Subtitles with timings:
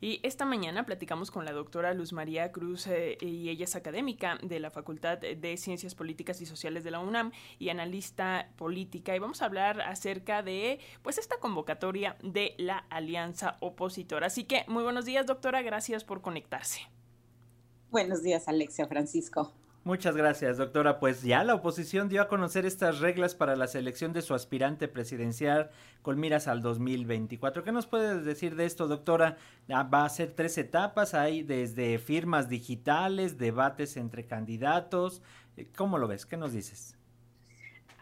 [0.00, 4.38] Y esta mañana platicamos con la doctora Luz María Cruz eh, y ella es académica
[4.42, 9.18] de la Facultad de Ciencias Políticas y Sociales de la UNAM y analista política y
[9.18, 14.28] vamos a hablar acerca de pues esta convocatoria de la alianza opositora.
[14.28, 16.80] Así que muy buenos días doctora, gracias por conectarse.
[17.90, 19.52] Buenos días Alexia Francisco.
[19.88, 21.00] Muchas gracias, doctora.
[21.00, 24.86] Pues ya la oposición dio a conocer estas reglas para la selección de su aspirante
[24.86, 25.70] presidencial
[26.02, 27.64] con miras al 2024.
[27.64, 29.38] ¿Qué nos puedes decir de esto, doctora?
[29.70, 35.22] Ah, va a ser tres etapas, hay desde firmas digitales, debates entre candidatos.
[35.56, 36.26] Eh, ¿Cómo lo ves?
[36.26, 36.98] ¿Qué nos dices?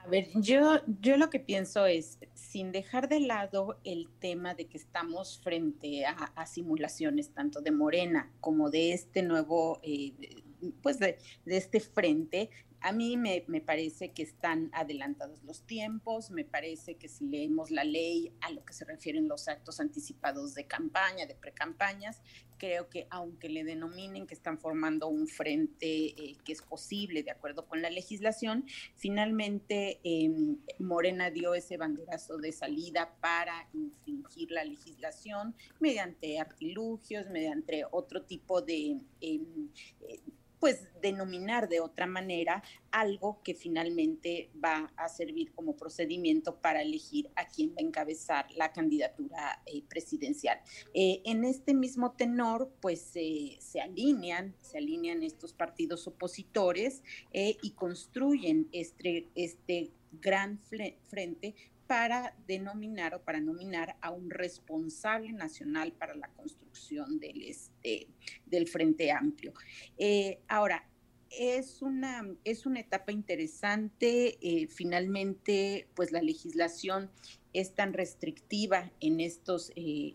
[0.04, 4.66] A ver, yo, yo lo que pienso es, sin dejar de lado el tema de
[4.66, 10.42] que estamos frente a, simulaciones tanto de Morena como de este nuevo eh,
[10.82, 16.96] pues de, este frente, a mí me, parece que están adelantados los tiempos, me parece
[16.96, 21.26] que si leemos la ley a lo que se refieren los actos anticipados de campaña,
[21.26, 22.22] de precampañas,
[22.58, 27.30] creo que aunque le denominen que están formando un frente eh, que es posible de
[27.30, 34.64] acuerdo con la legislación, finalmente em, Morena dio ese banderazo de salida para infringir la
[34.64, 39.00] legislación mediante artilugios, mediante otro tipo de...
[39.20, 39.70] Em,
[40.02, 40.20] eh,
[40.60, 47.30] pues denominar de otra manera algo que finalmente va a servir como procedimiento para elegir
[47.36, 50.60] a quien va a encabezar la candidatura eh, presidencial.
[50.94, 57.72] Eh, en este mismo tenor, pues se alinean, se alinean estos partidos opositores eh, y
[57.72, 60.60] construyen este, este gran
[61.08, 61.54] frente
[61.86, 68.08] para denominar o para nominar a un responsable nacional para la construcción del, este,
[68.46, 69.52] del Frente Amplio.
[69.96, 70.88] Eh, ahora,
[71.30, 74.38] es una, es una etapa interesante.
[74.40, 77.10] Eh, finalmente, pues la legislación
[77.52, 80.14] es tan restrictiva en estos, eh,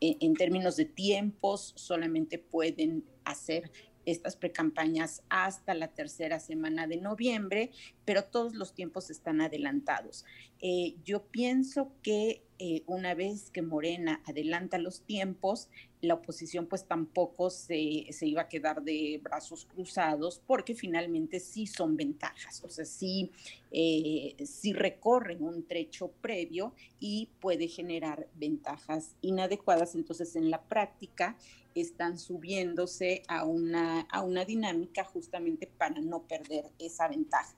[0.00, 3.70] en términos de tiempos, solamente pueden hacer
[4.04, 7.70] estas precampañas hasta la tercera semana de noviembre,
[8.04, 10.24] pero todos los tiempos están adelantados.
[10.60, 15.68] Eh, yo pienso que eh, una vez que Morena adelanta los tiempos,
[16.00, 17.74] la oposición pues tampoco se,
[18.20, 23.30] iba a quedar de brazos cruzados porque finalmente sí son ventajas, o sea, sí,
[23.70, 29.94] eh, sí recorren un trecho previo y puede generar ventajas inadecuadas.
[29.94, 31.36] Entonces en la práctica
[31.74, 37.56] están subiéndose a una, a una dinámica justamente para no perder esa ventaja.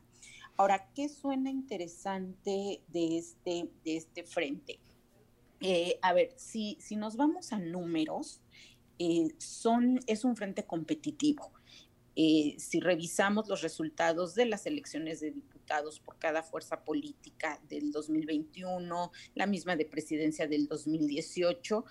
[0.56, 4.78] Ahora, ¿qué suena interesante de este, de este frente?
[5.60, 8.40] Eh, a ver, si, si nos vamos a números,
[9.00, 11.50] eh, son, es un frente competitivo.
[12.14, 17.90] Eh, si revisamos los resultados de las elecciones de diputados por cada fuerza política del
[17.90, 21.84] 2021, la misma de presidencia del 2018,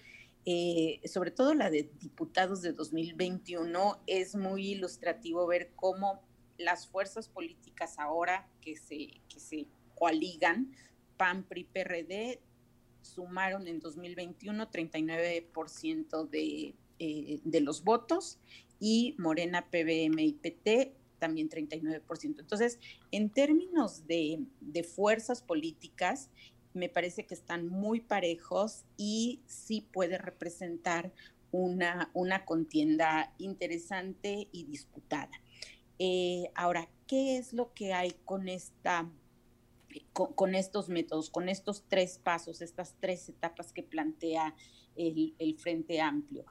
[1.05, 6.21] sobre todo la de diputados de 2021, es muy ilustrativo ver cómo
[6.57, 10.71] las fuerzas políticas ahora que se, que se coaligan,
[11.17, 12.39] PAN, PRI, PRD,
[13.01, 18.39] sumaron en 2021 39% de, eh, de los votos
[18.79, 22.41] y Morena, PBM y PT también 39%.
[22.41, 22.79] Entonces,
[23.11, 26.29] en términos de, de fuerzas políticas,
[26.73, 31.13] me parece que están muy parejos y sí puede representar
[31.51, 35.31] una, una contienda interesante y disputada.
[35.99, 39.09] Eh, ahora, ¿qué es lo que hay con esta
[40.11, 44.55] con, estos métodos, con estos tres pasos, estas tres etapas que plantea
[44.95, 46.45] el, Frente Amplio?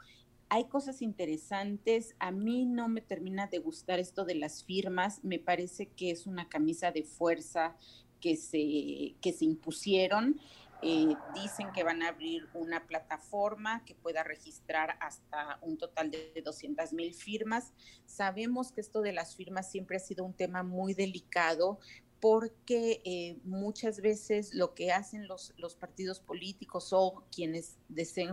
[0.49, 2.15] Hay cosas interesantes.
[2.19, 5.25] A mí no me termina de gustar esto de las firmas.
[5.25, 7.77] Me parece que es una camisa de fuerza
[8.21, 10.41] que se, que se impusieron.
[10.85, 16.43] Eh, dicen que van a abrir una plataforma que pueda registrar hasta un total de
[16.45, 17.73] 200 mil firmas.
[18.05, 21.79] Sabemos que esto de las firmas siempre ha sido un tema muy delicado
[22.23, 28.31] porque eh, muchas veces lo que hacen los, partidos políticos o quienes deseen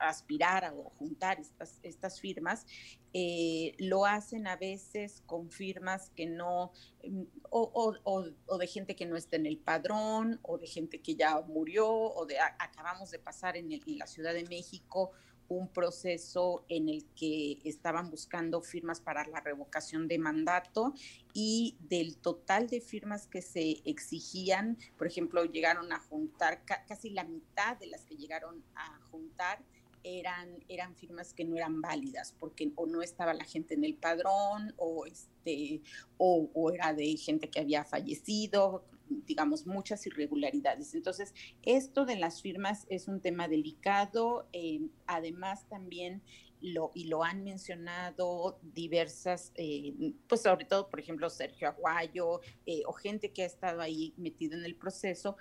[0.00, 2.66] aspirar o juntar estas, estas firmas,
[3.14, 6.72] eh, lo hacen a veces con firmas que no,
[7.04, 11.40] mm, o, de gente que no está en el padrón, o de gente que ya
[11.42, 15.12] murió, o de acabamos de pasar en, en la Ciudad de México
[15.48, 20.92] un proceso en el que estaban buscando firmas para la revocación de mandato
[21.32, 27.24] y del total de firmas que se exigían, por ejemplo, llegaron a juntar casi la
[27.24, 29.62] mitad de las que llegaron a juntar
[30.04, 33.94] eran, eran firmas que no eran válidas porque o no estaba la gente en el
[33.94, 35.82] padrón o, este,
[36.16, 38.84] o, o era de gente que había fallecido,
[39.26, 40.94] digamos, muchas irregularidades.
[40.94, 44.48] Entonces, esto de las firmas es un tema delicado.
[44.52, 46.22] Eh, además, también
[46.60, 52.82] lo, y lo han mencionado diversas, eh, pues sobre todo, por ejemplo, Sergio Aguayo eh,
[52.86, 55.36] o gente que ha estado ahí metida en el proceso,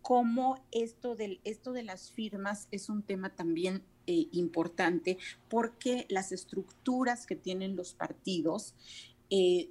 [0.00, 5.16] cómo esto, del, esto de las firmas es un tema también importante
[5.48, 8.74] porque las estructuras que tienen los partidos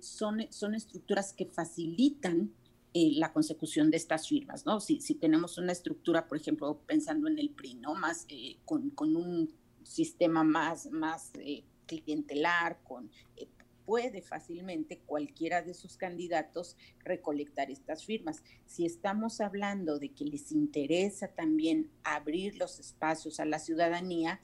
[0.01, 2.51] son, son estructuras que facilitan
[2.93, 4.79] la consecución de estas firmas, ¿no?
[4.79, 7.95] Si, si, tenemos una estructura, por ejemplo, pensando en el PRI, ¿no?
[7.95, 8.27] Más
[8.65, 9.51] con, con, un
[9.83, 13.47] sistema más, más eh, clientelar, con, eh,
[13.85, 18.43] puede fácilmente cualquiera de sus candidatos recolectar estas firmas.
[18.65, 24.39] Si estamos hablando de que les interesa también abrir los espacios a la ciudadanía,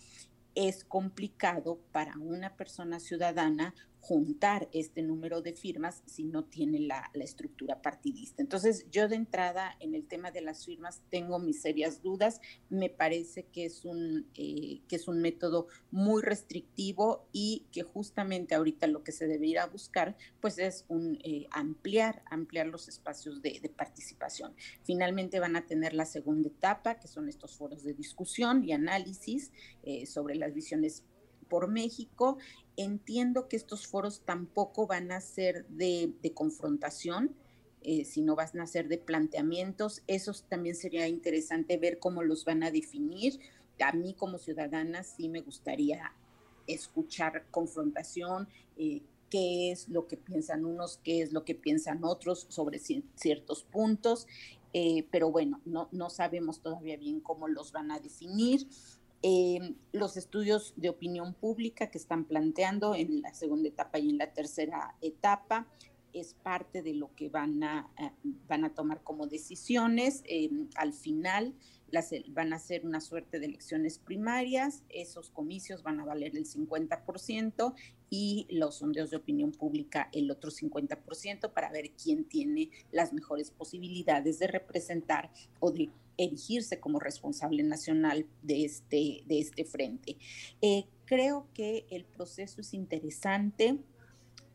[0.55, 7.09] es complicado para una persona ciudadana juntar este número de firmas si no tiene la,
[7.19, 8.41] estructura partidista.
[8.41, 12.39] Entonces, yo de entrada en el tema de las firmas tengo mis serias dudas.
[12.69, 18.55] Me parece que es un, eh, que es un método muy restrictivo y que justamente
[18.55, 23.59] ahorita lo que se debería buscar pues es un, eh, ampliar, ampliar los espacios de,
[23.75, 24.55] participación.
[24.83, 29.51] Finalmente van a tener la segunda etapa, que son estos foros de discusión y análisis
[29.83, 31.03] eh, sobre las visiones
[31.49, 32.37] por México.
[32.77, 37.35] Entiendo que estos foros tampoco van a ser de, confrontación,
[37.81, 40.03] eh, sino van a ser de planteamientos.
[40.07, 43.39] Eso también sería interesante ver cómo los van a definir.
[43.81, 46.13] A mí como ciudadana sí me gustaría
[46.67, 48.47] escuchar confrontación,
[48.77, 53.63] eh, qué es lo que piensan unos, qué es lo que piensan otros sobre ciertos
[53.63, 54.27] puntos,
[54.73, 58.67] eh, pero bueno, no, no sabemos todavía bien cómo los van a definir.
[59.21, 64.17] Em, los estudios de opinión pública que están planteando en la segunda etapa y en
[64.17, 65.67] la tercera etapa
[66.13, 68.11] es parte de lo que van a, eh,
[68.47, 70.23] van a tomar como decisiones.
[70.25, 71.53] Em, al final
[71.91, 76.45] las, van a ser una suerte de elecciones primarias, esos comicios van a valer el
[76.45, 77.75] 50%
[78.09, 83.51] y los sondeos de opinión pública el otro 50% para ver quién tiene las mejores
[83.51, 85.29] posibilidades de representar
[85.59, 85.89] o de
[86.19, 90.17] erigirse como responsable nacional de este, de este frente.
[90.61, 93.77] Eh, creo que el proceso es interesante,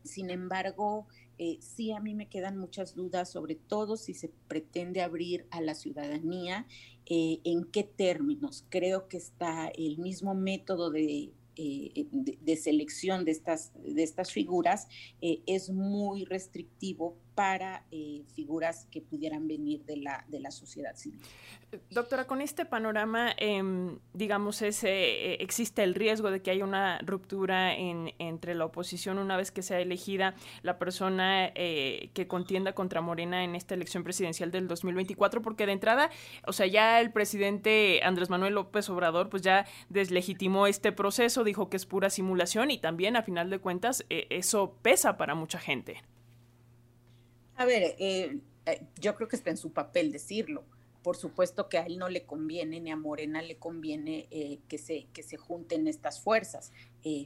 [0.03, 1.07] sin embargo,
[1.39, 5.59] eh, sí a mí me quedan muchas dudas, sobre todo si se pretende abrir a
[5.59, 6.67] la ciudadanía,
[7.07, 8.63] eh, en qué términos.
[8.69, 14.89] Creo que está el mismo método de de, selección de estas, de estas figuras
[15.21, 21.19] es muy restrictivo para eh, figuras que pudieran venir de la, de la sociedad civil.
[21.89, 27.75] Doctora, con este panorama, em, digamos, ese, existe el riesgo de que haya una ruptura
[27.75, 33.43] en, entre la oposición una vez que sea elegida la persona que contienda contra Morena
[33.43, 36.09] en esta elección presidencial del 2024, porque de entrada,
[36.47, 41.69] o sea, ya el presidente Andrés Manuel López Obrador, pues ya deslegitimó este proceso, dijo
[41.69, 45.59] que es pura simulación y también a final de cuentas eh, eso pesa para mucha
[45.59, 46.01] gente.
[47.55, 50.63] A ver, eh, eh, yo creo que está en su papel decirlo.
[51.03, 54.27] Por supuesto que a él no le conviene, ni a Morena le conviene
[54.67, 56.71] que, se, que se junten estas fuerzas.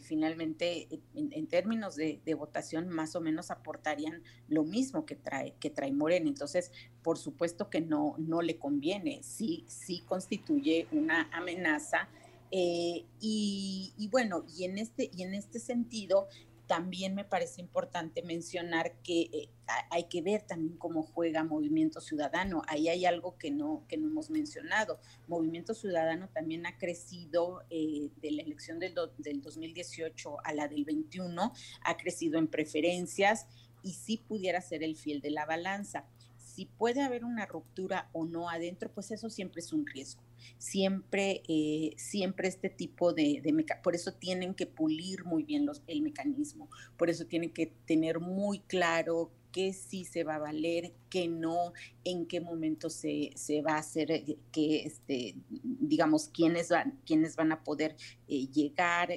[0.01, 5.93] finalmente, en, términos de, votación, más o menos aportarían lo mismo que trae, que trae
[5.93, 6.27] Morena.
[6.27, 9.23] Entonces, por supuesto que no, no le conviene.
[9.23, 12.09] Sí, sí constituye una amenaza
[12.51, 16.27] eh, y, bueno, y en, este, y en este sentido,
[16.69, 19.49] también me parece importante mencionar que eh,
[19.89, 22.61] hay que ver también cómo juega Movimiento Ciudadano.
[22.67, 24.99] Ahí hay algo que no, que no hemos mencionado.
[25.27, 30.85] Movimiento Ciudadano también ha crecido eh, de la elección del, del 2018 a la del
[30.85, 33.47] 21, ha crecido en preferencias
[33.81, 36.05] y sí pudiera ser el fiel de la balanza.
[36.37, 41.43] Si puede haber una ruptura o no adentro, pues eso siempre es un riesgo siempre,
[41.47, 46.01] eh, siempre este tipo de, de por eso tienen que pulir muy bien los, el
[46.01, 51.27] mecanismo, por eso tienen que tener muy claro qué sí se va a valer, qué
[51.27, 56.99] no, en qué momento se, se va a hacer, eh, que este, digamos, quiénes van,
[57.05, 57.95] quiénes van a poder
[58.27, 59.09] eh, llegar,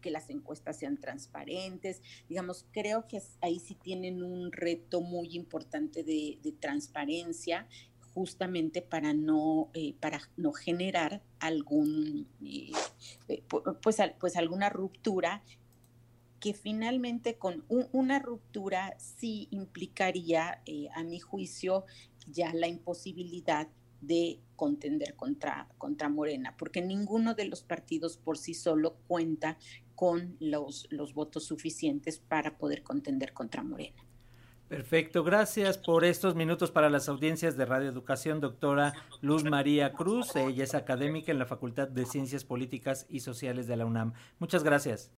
[0.00, 2.02] que las encuestas sean transparentes.
[2.28, 7.66] Digamos, creo que ahí sí tienen un reto muy importante de, de transparencia
[8.18, 12.72] justamente para no, eh, para no generar algún, eh,
[13.28, 13.44] eh,
[13.80, 15.44] pues, pues alguna ruptura
[16.40, 20.62] que finalmente con una ruptura sí implicaría,
[20.94, 21.84] a mi juicio,
[22.26, 23.68] ya la imposibilidad
[24.00, 29.58] de contender contra, contra Morena, porque ninguno de los partidos por sí solo cuenta
[29.94, 34.07] con los, los votos suficientes para poder contender contra Morena.
[34.68, 40.36] Perfecto, gracias por estos minutos para las audiencias de Radio Educación, doctora Luz María Cruz.
[40.36, 44.12] Ella es académica en la Facultad de Ciencias Políticas y Sociales de la UNAM.
[44.38, 45.10] Muchas gracias.